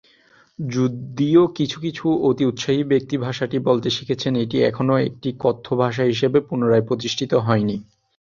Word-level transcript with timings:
যদিও 0.59 1.43
কিছু 1.57 1.77
কিছু 1.79 2.05
অতি-উৎসাহী 2.27 2.81
ব্যক্তি 2.91 3.15
ভাষাটি 3.17 3.57
বলতে 3.69 3.89
শিখেছেন, 3.89 4.33
এটি 4.43 4.57
এখনও 4.63 4.95
একটি 5.07 5.29
কথ্য 5.39 5.67
ভাষা 5.81 6.03
হিসেবে 6.11 6.37
পুনরায় 6.47 6.87
প্রতিষ্ঠিত 6.87 7.31
হয়নি। 7.39 7.75